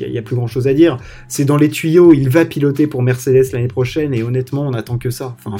il 0.00 0.10
n'y 0.10 0.18
a, 0.18 0.22
plus 0.22 0.36
grand 0.36 0.46
chose 0.46 0.66
à 0.66 0.74
dire. 0.74 0.98
C'est 1.28 1.44
dans 1.44 1.56
les 1.56 1.68
tuyaux, 1.68 2.12
il 2.12 2.28
va 2.28 2.44
piloter 2.44 2.86
pour 2.86 3.02
Mercedes 3.02 3.52
l'année 3.52 3.68
prochaine 3.68 4.14
et 4.14 4.22
honnêtement, 4.22 4.62
on 4.62 4.72
attend 4.72 4.98
que 4.98 5.10
ça. 5.10 5.36
Enfin, 5.38 5.56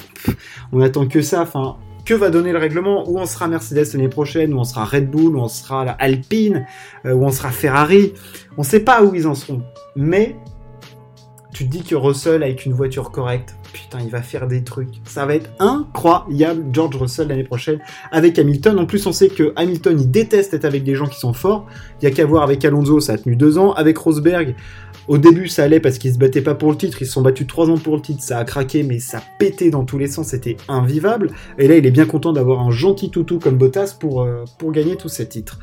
on 0.72 0.80
attend 0.80 1.06
que 1.06 1.20
ça. 1.20 1.42
Enfin, 1.42 1.76
que 2.04 2.14
va 2.14 2.30
donner 2.30 2.52
le 2.52 2.58
règlement? 2.58 3.08
Où 3.08 3.18
on 3.18 3.26
sera 3.26 3.48
Mercedes 3.48 3.92
l'année 3.92 4.08
prochaine? 4.08 4.54
Où 4.54 4.58
on 4.58 4.64
sera 4.64 4.84
Red 4.84 5.10
Bull? 5.10 5.36
Où 5.36 5.40
on 5.40 5.48
sera 5.48 5.82
Alpine? 5.82 6.66
Euh, 7.04 7.14
Où 7.14 7.24
on 7.24 7.30
sera 7.30 7.50
Ferrari? 7.50 8.14
On 8.56 8.62
ne 8.62 8.66
sait 8.66 8.80
pas 8.80 9.04
où 9.04 9.14
ils 9.14 9.26
en 9.26 9.34
seront. 9.34 9.62
Mais 9.94 10.36
tu 11.52 11.66
te 11.66 11.70
dis 11.70 11.82
que 11.82 11.94
Russell 11.94 12.42
avec 12.42 12.64
une 12.64 12.72
voiture 12.72 13.10
correcte, 13.10 13.56
putain, 13.72 13.98
il 14.00 14.10
va 14.10 14.22
faire 14.22 14.46
des 14.46 14.64
trucs. 14.64 14.88
Ça 15.04 15.26
va 15.26 15.34
être 15.34 15.50
incroyable, 15.58 16.64
George 16.72 16.96
Russell 16.96 17.28
l'année 17.28 17.44
prochaine 17.44 17.78
avec 18.10 18.38
Hamilton. 18.38 18.78
En 18.78 18.86
plus, 18.86 19.06
on 19.06 19.12
sait 19.12 19.28
que 19.28 19.52
Hamilton, 19.56 20.00
il 20.00 20.10
déteste 20.10 20.54
être 20.54 20.64
avec 20.64 20.82
des 20.82 20.94
gens 20.94 21.06
qui 21.06 21.18
sont 21.18 21.34
forts. 21.34 21.66
Il 22.00 22.04
y 22.04 22.08
a 22.08 22.10
qu'à 22.10 22.24
voir 22.24 22.42
avec 22.42 22.64
Alonso, 22.64 23.00
ça 23.00 23.14
a 23.14 23.18
tenu 23.18 23.36
deux 23.36 23.58
ans. 23.58 23.72
Avec 23.72 23.98
Rosberg, 23.98 24.54
au 25.08 25.18
début, 25.18 25.48
ça 25.48 25.64
allait 25.64 25.80
parce 25.80 25.98
qu'ils 25.98 26.14
se 26.14 26.18
battaient 26.18 26.40
pas 26.40 26.54
pour 26.54 26.70
le 26.70 26.76
titre. 26.76 27.02
Ils 27.02 27.06
se 27.06 27.12
sont 27.12 27.22
battus 27.22 27.46
trois 27.46 27.68
ans 27.68 27.78
pour 27.78 27.96
le 27.96 28.02
titre. 28.02 28.22
Ça 28.22 28.38
a 28.38 28.44
craqué, 28.44 28.82
mais 28.82 28.98
ça 28.98 29.20
pétait 29.38 29.70
dans 29.70 29.84
tous 29.84 29.98
les 29.98 30.06
sens. 30.06 30.28
C'était 30.28 30.56
invivable. 30.68 31.32
Et 31.58 31.68
là, 31.68 31.76
il 31.76 31.84
est 31.84 31.90
bien 31.90 32.06
content 32.06 32.32
d'avoir 32.32 32.60
un 32.60 32.70
gentil 32.70 33.10
toutou 33.10 33.38
comme 33.38 33.56
Bottas 33.56 33.94
pour, 33.98 34.22
euh, 34.22 34.44
pour 34.58 34.72
gagner 34.72 34.96
tous 34.96 35.10
ces 35.10 35.28
titres. 35.28 35.58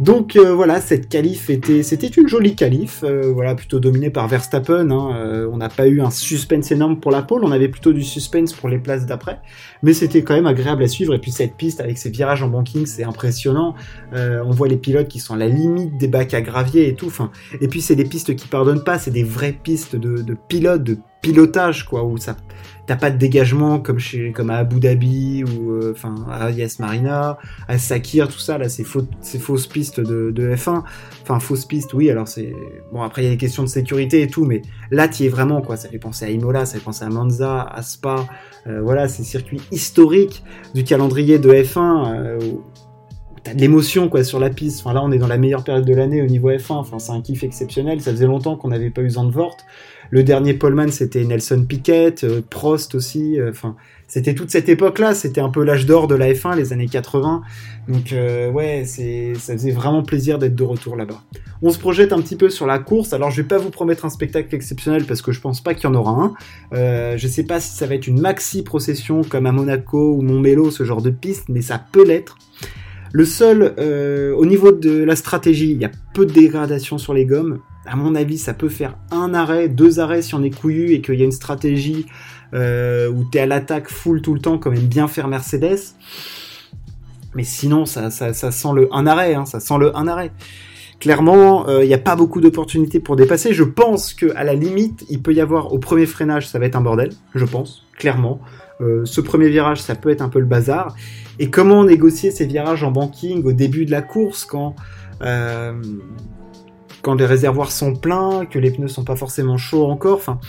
Donc 0.00 0.34
euh, 0.34 0.52
voilà, 0.52 0.80
cette 0.80 1.08
qualif 1.08 1.50
était, 1.50 1.84
c'était 1.84 2.08
une 2.08 2.26
jolie 2.26 2.56
qualif, 2.56 3.04
euh, 3.04 3.30
voilà, 3.32 3.54
plutôt 3.54 3.78
dominée 3.78 4.10
par 4.10 4.26
Verstappen. 4.26 4.90
Hein, 4.90 5.16
euh, 5.16 5.48
on 5.52 5.58
n'a 5.58 5.68
pas 5.68 5.86
eu 5.86 6.00
un 6.00 6.10
suspense 6.10 6.72
énorme 6.72 6.98
pour 6.98 7.12
la 7.12 7.22
pole, 7.22 7.44
on 7.44 7.52
avait 7.52 7.68
plutôt 7.68 7.92
du 7.92 8.02
suspense 8.02 8.52
pour 8.52 8.68
les 8.68 8.78
places 8.78 9.06
d'après, 9.06 9.40
mais 9.84 9.92
c'était 9.92 10.22
quand 10.22 10.34
même 10.34 10.46
agréable 10.46 10.82
à 10.82 10.88
suivre. 10.88 11.14
Et 11.14 11.20
puis 11.20 11.30
cette 11.30 11.56
piste 11.56 11.80
avec 11.80 11.96
ses 11.98 12.10
virages 12.10 12.42
en 12.42 12.48
banking, 12.48 12.86
c'est 12.86 13.04
impressionnant. 13.04 13.74
on 14.12 14.50
voit 14.50 14.68
les 14.68 14.76
pilotes 14.76 15.08
qui 15.08 15.20
sont 15.20 15.34
à 15.34 15.38
la 15.38 15.48
limite 15.48 15.96
des 15.96 16.08
bacs 16.08 16.34
à 16.34 16.40
gravier 16.40 16.88
et 16.88 16.94
tout. 16.94 17.12
Et 17.60 17.68
puis 17.68 17.80
c'est 17.80 17.96
des 17.96 18.04
pistes 18.04 18.34
qui 18.34 18.48
pardonnent 18.48 18.84
pas, 18.84 18.98
c'est 18.98 19.12
des 19.12 19.24
vraies 19.24 19.52
pistes 19.52 19.94
de, 19.94 20.22
de 20.22 20.34
pilotes, 20.48 20.82
de 20.82 20.98
pilotage, 21.24 21.86
quoi, 21.86 22.04
où 22.04 22.18
ça, 22.18 22.36
t'as 22.86 22.96
pas 22.96 23.10
de 23.10 23.16
dégagement 23.16 23.78
comme 23.80 23.98
chez, 23.98 24.32
comme 24.32 24.50
à 24.50 24.56
Abu 24.56 24.80
Dhabi 24.80 25.44
ou, 25.44 25.72
euh, 25.72 25.92
enfin, 25.94 26.14
à 26.30 26.50
Yas 26.50 26.76
Marina, 26.78 27.38
à 27.68 27.78
Sakir, 27.78 28.28
tout 28.28 28.38
ça, 28.38 28.58
là, 28.58 28.68
c'est 28.68 28.84
faux, 28.84 29.06
c'est 29.20 29.38
fausses 29.38 29.66
pistes 29.66 30.00
de, 30.00 30.30
de 30.30 30.54
F1. 30.54 30.82
Enfin, 31.22 31.40
fausses 31.40 31.64
pistes, 31.64 31.94
oui, 31.94 32.10
alors 32.10 32.28
c'est, 32.28 32.54
bon, 32.92 33.02
après, 33.02 33.22
il 33.22 33.24
y 33.24 33.28
a 33.28 33.30
des 33.30 33.38
questions 33.38 33.62
de 33.62 33.68
sécurité 33.68 34.22
et 34.22 34.28
tout, 34.28 34.44
mais 34.44 34.62
là, 34.90 35.08
tu 35.08 35.24
es 35.24 35.28
vraiment, 35.28 35.62
quoi. 35.62 35.76
Ça 35.76 35.88
fait 35.88 35.98
penser 35.98 36.26
à 36.26 36.30
Imola, 36.30 36.66
ça 36.66 36.78
fait 36.78 36.84
penser 36.84 37.04
à 37.04 37.08
Monza, 37.08 37.62
à 37.62 37.82
Spa, 37.82 38.26
euh, 38.66 38.80
voilà, 38.82 39.08
ces 39.08 39.24
circuits 39.24 39.62
historiques 39.70 40.44
du 40.74 40.84
calendrier 40.84 41.38
de 41.38 41.50
F1, 41.50 42.14
euh, 42.14 42.38
t'as 43.44 43.54
de 43.54 43.60
l'émotion 43.60 44.08
quoi 44.08 44.24
sur 44.24 44.40
la 44.40 44.50
piste. 44.50 44.80
Enfin 44.80 44.94
là, 44.94 45.02
on 45.02 45.12
est 45.12 45.18
dans 45.18 45.28
la 45.28 45.38
meilleure 45.38 45.64
période 45.64 45.84
de 45.84 45.94
l'année 45.94 46.22
au 46.22 46.26
niveau 46.26 46.50
F1. 46.50 46.72
Enfin, 46.72 46.98
c'est 46.98 47.12
un 47.12 47.20
kiff 47.20 47.44
exceptionnel. 47.44 48.00
Ça 48.00 48.10
faisait 48.10 48.26
longtemps 48.26 48.56
qu'on 48.56 48.68
n'avait 48.68 48.90
pas 48.90 49.02
eu 49.02 49.10
Zandvoort. 49.10 49.56
Le 50.10 50.22
dernier 50.22 50.54
Poleman, 50.54 50.90
c'était 50.90 51.24
Nelson 51.24 51.64
Piquet, 51.68 52.14
euh, 52.24 52.40
Prost 52.48 52.94
aussi. 52.94 53.40
Euh, 53.40 53.52
c'était 54.06 54.34
toute 54.34 54.50
cette 54.50 54.68
époque-là. 54.68 55.14
C'était 55.14 55.40
un 55.40 55.48
peu 55.48 55.64
l'âge 55.64 55.86
d'or 55.86 56.06
de 56.06 56.14
la 56.14 56.32
F1, 56.32 56.56
les 56.56 56.72
années 56.72 56.88
80. 56.88 57.42
Donc 57.88 58.12
euh, 58.12 58.50
ouais, 58.50 58.84
c'est, 58.86 59.34
ça 59.34 59.54
faisait 59.54 59.70
vraiment 59.70 60.02
plaisir 60.02 60.38
d'être 60.38 60.54
de 60.54 60.62
retour 60.62 60.96
là-bas. 60.96 61.22
On 61.62 61.70
se 61.70 61.78
projette 61.78 62.12
un 62.12 62.20
petit 62.20 62.36
peu 62.36 62.50
sur 62.50 62.66
la 62.66 62.78
course. 62.78 63.12
Alors 63.12 63.30
je 63.30 63.42
vais 63.42 63.48
pas 63.48 63.58
vous 63.58 63.70
promettre 63.70 64.04
un 64.04 64.10
spectacle 64.10 64.54
exceptionnel 64.54 65.04
parce 65.04 65.22
que 65.22 65.32
je 65.32 65.40
pense 65.40 65.62
pas 65.62 65.74
qu'il 65.74 65.84
y 65.84 65.86
en 65.92 65.94
aura 65.94 66.12
un. 66.12 66.34
Euh, 66.74 67.16
je 67.16 67.28
sais 67.28 67.44
pas 67.44 67.60
si 67.60 67.74
ça 67.74 67.86
va 67.86 67.94
être 67.94 68.06
une 68.06 68.20
maxi 68.20 68.62
procession 68.62 69.22
comme 69.22 69.46
à 69.46 69.52
Monaco 69.52 70.14
ou 70.14 70.22
Montmelo, 70.22 70.70
ce 70.70 70.84
genre 70.84 71.02
de 71.02 71.10
piste, 71.10 71.48
mais 71.48 71.62
ça 71.62 71.84
peut 71.92 72.06
l'être. 72.06 72.36
Le 73.12 73.24
seul, 73.24 73.74
au 74.36 74.44
niveau 74.44 74.72
de 74.72 75.04
la 75.04 75.14
stratégie, 75.14 75.70
il 75.70 75.80
y 75.80 75.84
a 75.84 75.90
peu 76.14 76.26
de 76.26 76.32
dégradation 76.32 76.98
sur 76.98 77.14
les 77.14 77.24
gommes. 77.24 77.60
À 77.86 77.96
mon 77.96 78.14
avis, 78.14 78.38
ça 78.38 78.54
peut 78.54 78.68
faire 78.68 78.96
un 79.10 79.34
arrêt, 79.34 79.68
deux 79.68 80.00
arrêts 80.00 80.22
si 80.22 80.34
on 80.34 80.42
est 80.42 80.56
couillu 80.56 80.92
et 80.92 81.00
qu'il 81.00 81.16
y 81.16 81.22
a 81.22 81.24
une 81.24 81.32
stratégie 81.32 82.06
euh, 82.54 83.10
où 83.10 83.24
tu 83.30 83.38
es 83.38 83.42
à 83.42 83.46
l'attaque 83.46 83.88
full 83.88 84.22
tout 84.22 84.34
le 84.34 84.40
temps, 84.40 84.58
comme 84.58 84.74
aime 84.74 84.86
bien 84.86 85.08
faire 85.08 85.28
Mercedes. 85.28 85.80
Mais 87.34 87.44
sinon, 87.44 87.84
ça, 87.84 88.10
sent 88.10 88.68
le 88.74 88.88
un 88.92 89.06
arrêt, 89.06 89.34
hein, 89.34 89.44
ça 89.44 89.60
sent 89.60 89.78
le 89.78 89.96
un 89.96 90.06
arrêt. 90.06 90.30
Clairement, 91.00 91.68
il 91.80 91.88
n'y 91.88 91.94
a 91.94 91.98
pas 91.98 92.16
beaucoup 92.16 92.40
d'opportunités 92.40 93.00
pour 93.00 93.16
dépasser. 93.16 93.52
Je 93.52 93.64
pense 93.64 94.14
que 94.14 94.34
à 94.36 94.44
la 94.44 94.54
limite, 94.54 95.04
il 95.10 95.20
peut 95.20 95.34
y 95.34 95.40
avoir 95.40 95.72
au 95.72 95.78
premier 95.78 96.06
freinage, 96.06 96.48
ça 96.48 96.58
va 96.58 96.66
être 96.66 96.76
un 96.76 96.80
bordel. 96.80 97.10
Je 97.34 97.44
pense, 97.44 97.84
clairement. 97.98 98.40
Euh, 98.80 99.04
ce 99.04 99.20
premier 99.20 99.48
virage, 99.48 99.80
ça 99.80 99.94
peut 99.94 100.10
être 100.10 100.22
un 100.22 100.28
peu 100.28 100.40
le 100.40 100.46
bazar. 100.46 100.94
Et 101.38 101.50
comment 101.50 101.84
négocier 101.84 102.30
ces 102.30 102.46
virages 102.46 102.82
en 102.82 102.90
banking 102.90 103.44
au 103.44 103.52
début 103.52 103.86
de 103.86 103.90
la 103.90 104.02
course 104.02 104.44
quand 104.44 104.74
euh, 105.22 105.80
quand 107.04 107.14
les 107.14 107.26
réservoirs 107.26 107.70
sont 107.70 107.94
pleins, 107.94 108.46
que 108.46 108.58
les 108.58 108.72
pneus 108.72 108.88
sont 108.88 109.04
pas 109.04 109.14
forcément 109.14 109.56
chauds 109.56 109.86
encore. 109.86 110.16
Enfin, 110.16 110.40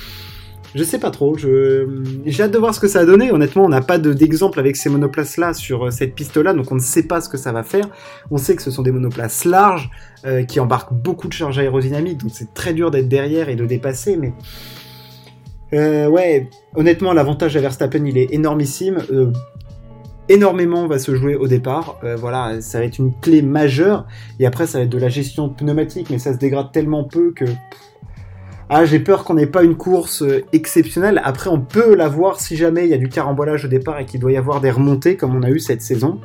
je 0.74 0.84
sais 0.84 0.98
pas 1.00 1.12
trop. 1.12 1.38
J'ai 1.38 2.44
hâte 2.44 2.52
de 2.52 2.58
voir 2.58 2.74
ce 2.74 2.80
que 2.80 2.88
ça 2.88 3.02
a 3.02 3.06
donné. 3.06 3.32
Honnêtement, 3.32 3.66
on 3.66 3.70
n'a 3.70 3.82
pas 3.82 4.00
d'exemple 4.00 4.60
avec 4.60 4.76
ces 4.76 4.90
monoplaces 4.90 5.38
là 5.38 5.54
sur 5.54 5.86
euh, 5.86 5.92
cette 5.92 6.16
piste 6.16 6.38
là, 6.38 6.54
donc 6.54 6.72
on 6.72 6.76
ne 6.76 6.80
sait 6.80 7.04
pas 7.04 7.22
ce 7.22 7.30
que 7.30 7.38
ça 7.38 7.52
va 7.52 7.62
faire. 7.62 7.88
On 8.32 8.38
sait 8.38 8.56
que 8.56 8.64
ce 8.64 8.72
sont 8.72 8.82
des 8.82 8.92
monoplaces 8.92 9.46
larges 9.46 9.90
qui 10.48 10.60
embarquent 10.60 10.94
beaucoup 10.94 11.28
de 11.28 11.34
charges 11.34 11.60
aérodynamiques, 11.60 12.18
donc 12.18 12.32
c'est 12.34 12.52
très 12.56 12.74
dur 12.74 12.90
d'être 12.90 13.08
derrière 13.08 13.48
et 13.48 13.56
de 13.56 13.64
dépasser, 13.68 14.18
mais 14.18 14.34
euh, 15.74 16.08
ouais, 16.08 16.50
honnêtement, 16.76 17.14
l'avantage 17.14 17.58
à 17.58 17.62
Verstappen, 17.62 18.06
il 18.06 18.18
est 18.18 18.34
énormissime. 18.34 19.00
Euh, 19.12 19.32
énormément 20.30 20.88
va 20.88 21.00
se 21.00 21.16
jouer 21.16 21.36
au 21.36 21.48
départ. 21.48 22.00
Euh, 22.04 22.16
voilà, 22.16 22.62
ça 22.62 22.80
va 22.80 22.86
être 22.86 22.98
une 22.98 23.14
clé 23.20 23.42
majeure. 23.42 24.06
Et 24.40 24.46
après, 24.46 24.68
ça 24.68 24.80
va 24.80 24.84
être 24.84 24.90
de 24.90 24.98
la 24.98 25.10
gestion 25.10 25.50
pneumatique, 25.50 26.10
mais 26.10 26.20
ça 26.20 26.34
se 26.34 26.38
dégrade 26.38 26.72
tellement 26.72 27.04
peu 27.04 27.32
que. 27.32 27.46
Ah, 28.68 28.84
j'ai 28.84 29.00
peur 29.00 29.24
qu'on 29.24 29.36
n'ait 29.36 29.46
pas 29.46 29.64
une 29.64 29.76
course 29.76 30.24
exceptionnelle. 30.52 31.22
Après, 31.24 31.52
on 31.52 31.62
peut 31.62 31.94
l'avoir 31.94 32.40
si 32.40 32.56
jamais 32.56 32.86
il 32.86 32.90
y 32.90 32.96
a 32.96 32.98
du 32.98 33.10
carambolage 33.10 33.66
au 33.66 33.68
départ 33.68 34.00
et 34.00 34.06
qu'il 34.06 34.20
doit 34.20 34.32
y 34.32 34.38
avoir 34.38 34.60
des 34.60 34.72
remontées 34.72 35.18
comme 35.18 35.36
on 35.36 35.44
a 35.44 35.52
eu 35.52 35.60
cette 35.60 35.84
saison. 35.84 36.20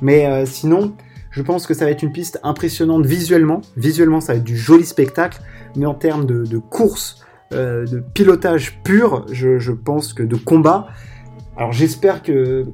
Mais 0.00 0.46
sinon, 0.46 0.94
je 1.36 1.42
pense 1.42 1.66
que 1.66 1.74
ça 1.74 1.84
va 1.84 1.90
être 1.90 2.02
une 2.02 2.12
piste 2.12 2.40
impressionnante 2.42 3.04
visuellement. 3.04 3.60
Visuellement, 3.76 4.22
ça 4.22 4.32
va 4.32 4.38
être 4.38 4.44
du 4.44 4.56
joli 4.56 4.86
spectacle. 4.86 5.42
Mais 5.76 5.84
en 5.84 5.92
termes 5.92 6.24
de, 6.24 6.56
course, 6.56 7.26
euh, 7.52 7.84
de 7.84 8.00
pilotage 8.00 8.80
pur, 8.82 9.26
je, 9.30 9.70
pense 9.70 10.14
que 10.14 10.22
de 10.22 10.36
combat. 10.36 10.88
Alors 11.58 11.72
j'espère 11.72 12.22
que 12.22 12.64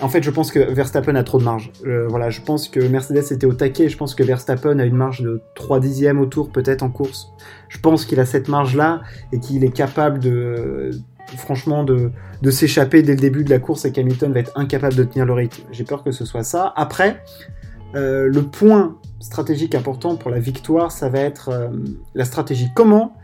en 0.00 0.08
fait, 0.08 0.22
je 0.22 0.30
pense 0.30 0.52
que 0.52 0.60
Verstappen 0.60 1.14
a 1.16 1.24
trop 1.24 1.38
de 1.38 1.44
marge. 1.44 1.72
Euh, 1.84 2.06
voilà, 2.08 2.30
je 2.30 2.40
pense 2.40 2.68
que 2.68 2.80
Mercedes 2.80 3.32
était 3.32 3.46
au 3.46 3.52
taquet. 3.52 3.88
Je 3.88 3.96
pense 3.96 4.14
que 4.14 4.22
Verstappen 4.22 4.78
a 4.78 4.84
une 4.84 4.96
marge 4.96 5.22
de 5.22 5.42
3 5.54 5.80
dixièmes 5.80 6.20
au 6.20 6.26
tour, 6.26 6.50
peut-être 6.50 6.82
en 6.82 6.90
course. 6.90 7.32
Je 7.68 7.78
pense 7.78 8.04
qu'il 8.04 8.20
a 8.20 8.26
cette 8.26 8.48
marge-là 8.48 9.02
et 9.32 9.40
qu'il 9.40 9.64
est 9.64 9.72
capable 9.72 10.20
de, 10.20 10.90
franchement, 11.36 11.84
de, 11.84 12.12
s'échapper 12.50 13.02
dès 13.02 13.14
le 13.14 13.20
début 13.20 13.42
de 13.42 13.50
la 13.50 13.58
course 13.58 13.84
et 13.84 13.92
qu'Hamilton 13.92 14.32
va 14.32 14.40
être 14.40 14.52
incapable 14.54 14.94
de 14.94 15.04
tenir 15.04 15.26
le 15.26 15.32
rythme. 15.32 15.64
J'ai 15.72 15.84
peur 15.84 16.04
que 16.04 16.12
ce 16.12 16.24
soit 16.24 16.44
ça. 16.44 16.72
Après, 16.76 17.22
euh, 17.94 18.28
le 18.28 18.42
point 18.42 18.96
stratégique 19.18 19.74
important 19.74 20.16
pour 20.16 20.30
la 20.30 20.38
victoire, 20.38 20.92
ça 20.92 21.08
va 21.08 21.18
être 21.18 21.70
la 22.14 22.24
stratégie. 22.24 22.68
Comment 22.74 23.16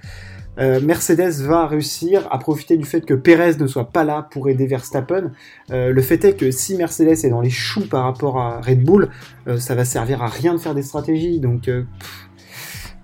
euh, 0.58 0.80
Mercedes 0.80 1.42
va 1.42 1.66
réussir 1.66 2.28
à 2.30 2.38
profiter 2.38 2.76
du 2.76 2.84
fait 2.84 3.00
que 3.00 3.14
Perez 3.14 3.56
ne 3.58 3.66
soit 3.66 3.90
pas 3.90 4.04
là 4.04 4.28
pour 4.30 4.49
aider 4.49 4.66
Verstappen. 4.66 5.32
Euh, 5.70 5.92
le 5.92 6.02
fait 6.02 6.25
est 6.25 6.34
que 6.34 6.50
si 6.50 6.76
Mercedes 6.76 7.25
est 7.25 7.30
dans 7.30 7.40
les 7.40 7.50
choux 7.50 7.87
par 7.88 8.04
rapport 8.04 8.38
à 8.38 8.61
Red 8.61 8.84
Bull, 8.84 9.08
euh, 9.49 9.58
ça 9.58 9.75
va 9.75 9.84
servir 9.84 10.23
à 10.23 10.28
rien 10.28 10.54
de 10.54 10.58
faire 10.58 10.75
des 10.75 10.82
stratégies. 10.82 11.40
Donc, 11.40 11.68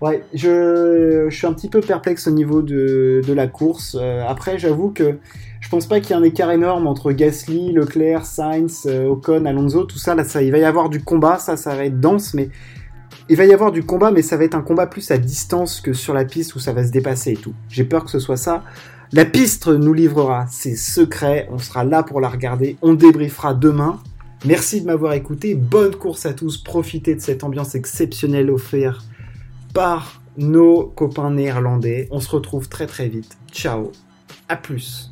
ouais, 0.01 0.23
je, 0.33 1.29
suis 1.31 1.47
un 1.47 1.53
petit 1.53 1.69
peu 1.69 1.81
perplexe 1.81 2.29
au 2.29 2.33
niveau 2.33 2.63
de, 2.63 3.23
de 3.27 3.33
la 3.33 3.49
course. 3.49 3.97
après, 4.29 4.59
j'avoue 4.59 4.91
que 4.91 5.19
je 5.61 5.69
pense 5.69 5.87
pas 5.87 6.01
qu'il 6.01 6.11
y 6.11 6.13
ait 6.19 6.23
un 6.23 6.25
écart 6.25 6.51
énorme 6.51 6.87
entre 6.87 7.13
Gasly, 7.13 7.73
Leclerc, 7.73 8.25
Sainz, 8.25 8.87
Ocon, 8.87 9.45
Alonso, 9.45 9.85
tout 9.85 9.99
ça. 9.99 10.15
Là, 10.15 10.25
ça, 10.25 10.43
il 10.43 10.53
va 10.53 10.59
y 10.59 10.65
avoir 10.65 10.89
du 10.89 11.03
combat, 11.03 11.39
ça, 11.39 11.57
ça 11.57 11.75
va 11.75 11.85
être 11.85 12.01
dense, 12.01 12.33
mais 12.35 12.49
il 13.31 13.37
va 13.37 13.45
y 13.47 13.53
avoir 13.53 13.71
du 13.71 13.85
combat, 13.85 14.11
mais 14.11 14.23
ça 14.23 14.37
va 14.37 14.43
être 14.43 14.57
un 14.57 14.61
combat 14.61 14.89
plus 14.89 15.13
à 15.13 15.17
distance 15.17 15.81
que 15.81 15.93
sur 15.93 16.15
la 16.15 16.25
piste 16.25 16.57
où 16.57 16.59
ça 16.59 16.73
va 16.73 16.85
se 16.85 16.91
dépasser 16.91 17.31
et 17.31 17.37
tout. 17.37 17.55
J'ai 17.69 17.85
peur 17.85 18.05
que 18.05 18.11
ce 18.11 18.19
soit 18.19 18.37
ça. 18.37 18.65
La 19.13 19.25
piste 19.25 19.69
nous 19.69 19.93
livrera 19.93 20.49
ses 20.49 20.75
secrets, 20.75 21.49
on 21.53 21.59
sera 21.59 21.85
là 21.85 22.03
pour 22.03 22.21
la 22.21 22.29
regarder, 22.29 22.77
on 22.83 22.95
débriefera 22.95 23.55
demain. 23.55 24.01
Merci 24.45 24.81
de 24.81 24.87
m'avoir 24.87 25.13
écouté, 25.13 25.55
bonne 25.55 25.95
course 25.95 26.27
à 26.27 26.33
tous, 26.33 26.59
profitez 26.59 27.15
de 27.15 27.21
cette 27.21 27.45
ambiance 27.45 27.77
exceptionnelle 27.77 28.51
offerte 28.51 29.05
par 29.75 30.21
nos 30.37 30.87
copains 30.87 31.31
néerlandais. 31.31 32.09
On 32.11 32.19
se 32.19 32.31
retrouve 32.31 32.69
très 32.69 32.89
très 32.89 33.09
vite. 33.09 33.39
Ciao, 33.53 33.93
à 34.49 34.57
plus. 34.57 35.10